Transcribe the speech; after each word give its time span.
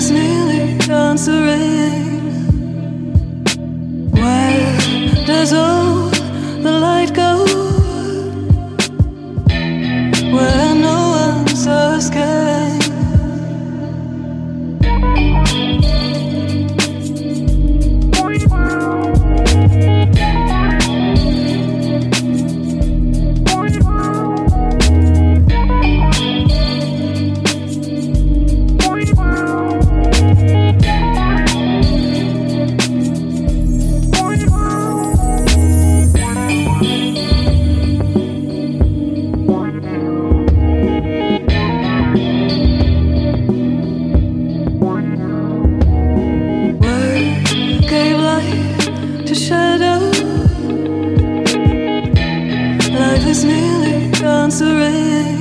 is 0.00 0.10
nearly 0.10 0.78
answering. 0.88 1.59
To 49.30 49.36
shadow. 49.36 49.98
Life 52.98 53.26
is 53.28 53.44
nearly 53.44 54.10
answering. 54.24 54.90
Where 55.30 55.39